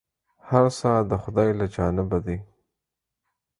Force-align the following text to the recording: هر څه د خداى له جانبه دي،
هر 0.49 0.65
څه 0.79 0.91
د 1.09 1.11
خداى 1.23 1.49
له 1.59 1.65
جانبه 1.75 2.17
دي، 2.25 2.37